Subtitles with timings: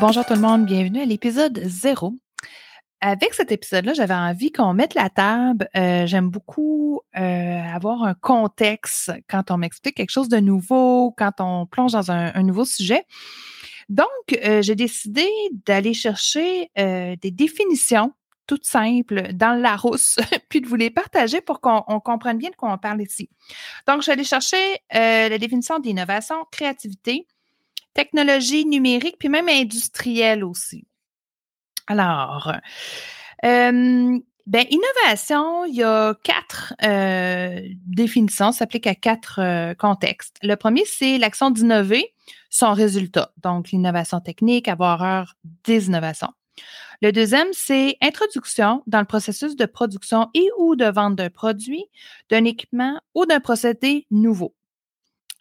[0.00, 2.14] Bonjour tout le monde, bienvenue à l'épisode 0.
[3.02, 5.70] Avec cet épisode-là, j'avais envie qu'on mette la table.
[5.74, 11.40] Euh, j'aime beaucoup euh, avoir un contexte quand on m'explique quelque chose de nouveau, quand
[11.40, 13.04] on plonge dans un, nouveau sujet.
[13.88, 14.06] Donc,
[14.44, 15.26] euh, j'ai décidé
[15.66, 18.12] d'aller chercher des définitions
[18.46, 22.56] toutes simples dans le Larousse, puis de vous les partager pour qu'on comprenne bien de
[22.56, 23.30] quoi on parle ici.
[23.86, 27.26] Donc, je suis allée chercher la définition d'innovation, créativité,
[27.94, 30.84] technologie numérique, puis même industrielle aussi.
[31.90, 32.52] Alors,
[33.44, 40.36] euh, ben, innovation, il y a quatre euh, définitions, s'applique à quatre euh, contextes.
[40.44, 42.14] Le premier, c'est l'action d'innover,
[42.48, 43.32] son résultat.
[43.42, 46.30] Donc, l'innovation technique, avoir heure des innovations.
[47.02, 51.86] Le deuxième, c'est introduction dans le processus de production et ou de vente d'un produit,
[52.30, 54.54] d'un équipement ou d'un procédé nouveau.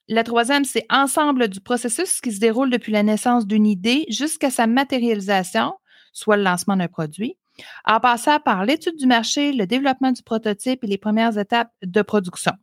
[0.08, 4.50] La troisième, c'est ensemble du processus qui se déroule depuis la naissance d'une idée jusqu'à
[4.50, 5.76] sa matérialisation,
[6.14, 7.38] soit le lancement d'un produit,
[7.86, 12.02] en passant par l'étude du marché, le développement du prototype et les premières étapes de
[12.02, 12.54] production.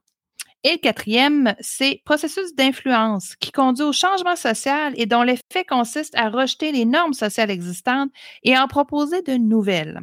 [0.64, 6.16] Et le quatrième, c'est processus d'influence qui conduit au changement social et dont l'effet consiste
[6.16, 8.10] à rejeter les normes sociales existantes
[8.42, 10.00] et en proposer de nouvelles.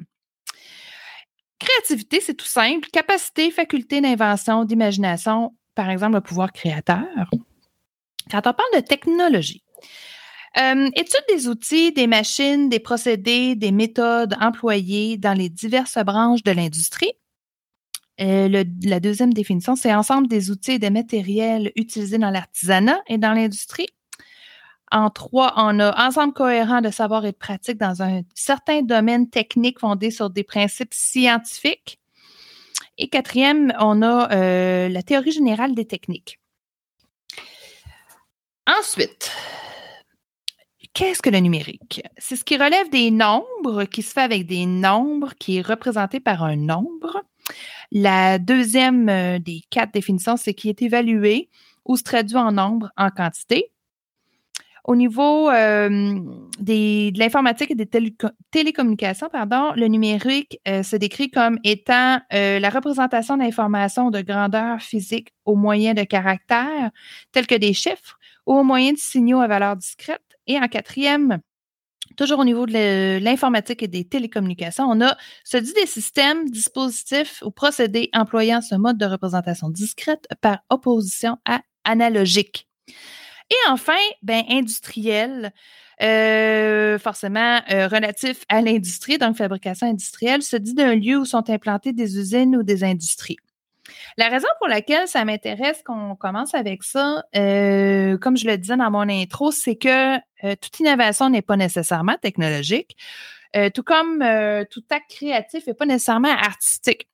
[1.60, 2.88] Créativité, c'est tout simple.
[2.92, 7.30] Capacité, faculté d'invention, d'imagination, par exemple, le pouvoir créateur.
[8.32, 9.64] Quand on parle de technologie,
[10.58, 16.44] euh, étude des outils, des machines, des procédés, des méthodes employées dans les diverses branches
[16.44, 17.14] de l'industrie.
[18.22, 23.18] Euh, la deuxième définition, c'est ensemble des outils et des matériels utilisés dans l'artisanat et
[23.18, 23.88] dans l'industrie.
[24.92, 29.28] En trois, on a ensemble cohérent de savoir et de pratique dans un certain domaine
[29.28, 32.00] technique fondé sur des principes scientifiques.
[33.00, 36.40] Et quatrième, on a euh, la théorie générale des techniques.
[38.68, 39.32] Ensuite,
[40.94, 42.02] qu'est-ce que le numérique?
[42.18, 46.20] C'est ce qui relève des nombres, qui se fait avec des nombres, qui est représenté
[46.20, 47.24] par un nombre.
[47.92, 51.50] La deuxième euh, des quatre définitions, c'est qui est évalué
[51.86, 53.70] ou se traduit en nombre, en quantité.
[54.86, 56.20] Au niveau euh,
[56.60, 57.90] de l'informatique et des
[58.52, 65.30] télécommunications, pardon, le numérique euh, se décrit comme étant la représentation d'informations de grandeur physique
[65.46, 66.92] au moyen de caractères
[67.32, 70.22] tels que des chiffres ou au moyen de signaux à valeur discrète.
[70.48, 71.40] Et en quatrième,
[72.18, 77.42] toujours au niveau de l'informatique et des télécommunications, on a se dit des systèmes, dispositifs
[77.46, 82.68] ou procédés employant ce mode de représentation discrète par opposition à analogique.
[83.50, 85.54] Et enfin, ben, industriel,
[86.02, 91.50] euh, forcément euh, relatif à l'industrie, donc fabrication industrielle, se dit d'un lieu où sont
[91.50, 93.38] implantées des usines ou des industries.
[94.18, 98.78] La raison pour laquelle ça m'intéresse qu'on commence avec ça, euh, comme je le disais
[98.78, 100.18] dans mon intro, c'est que
[100.56, 102.98] toute innovation n'est pas nécessairement technologique,
[103.74, 104.20] tout comme
[104.70, 107.08] tout acte créatif n'est pas nécessairement artistique.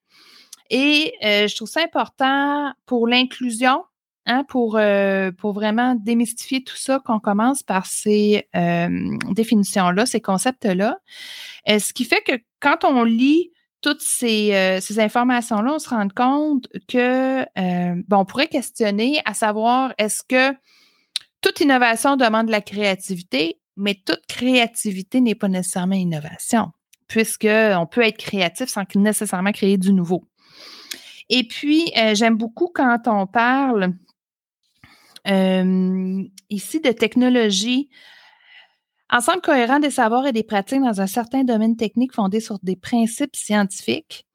[0.71, 3.83] Et je trouve ça important pour l'inclusion
[4.31, 10.21] Hein, pour, euh, pour vraiment démystifier tout ça, qu'on commence par ces euh, définitions-là, ces
[10.21, 10.99] concepts-là.
[11.67, 13.51] Euh, ce qui fait que quand on lit
[13.81, 17.43] toutes ces, ces informations-là, on se rend compte que,
[18.07, 20.55] bon, on pourrait questionner à savoir est-ce que
[21.41, 26.71] toute innovation demande de la créativité, mais toute créativité n'est pas nécessairement innovation,
[27.07, 30.25] puisqu'on peut être créatif sans nécessairement créer du nouveau.
[31.29, 33.93] Et puis, j'aime beaucoup quand on parle
[35.27, 37.89] euh, ici de technologie.
[39.11, 42.75] Ensemble cohérent des savoirs et des pratiques dans un certain domaine technique fondé sur des
[42.75, 44.25] principes scientifiques.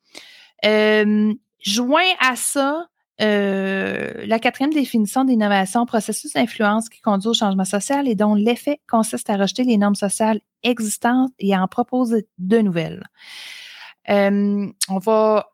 [0.64, 2.88] Euh, joint à ça,
[3.20, 8.80] euh, la quatrième définition d'innovation, processus d'influence qui conduit au changement social et dont l'effet
[8.88, 13.04] consiste à rejeter les normes sociales existantes et à en proposer de nouvelles.
[14.08, 15.46] on va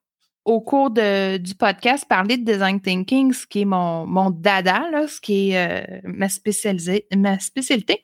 [0.44, 5.20] au cours du podcast parler de design thinking, ce qui est mon, mon dada, ce
[5.20, 8.02] qui est euh, ma spécialité.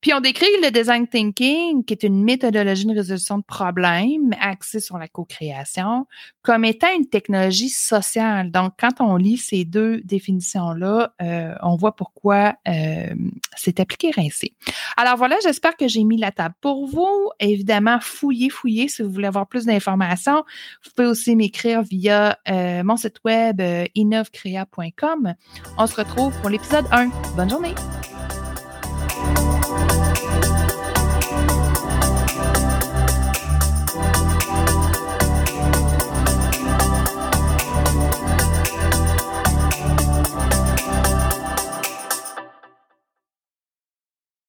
[0.00, 4.78] Puis on décrit le design thinking, qui est une méthodologie de résolution de problèmes axée
[4.78, 6.06] sur la co-création,
[6.42, 8.52] comme étant une technologie sociale.
[8.52, 13.12] Donc, quand on lit ces deux définitions-là, euh, on voit pourquoi euh,
[13.56, 14.54] c'est appliqué ainsi.
[14.96, 17.30] Alors voilà, j'espère que j'ai mis la table pour vous.
[17.40, 20.44] Évidemment, fouillez, fouillez si vous voulez avoir plus d'informations.
[20.84, 23.60] Vous pouvez aussi m'écrire via euh, mon site web
[23.96, 25.34] innovcrea.com.
[25.76, 27.10] On se retrouve pour l'épisode 1.
[27.36, 27.74] Bonne journée!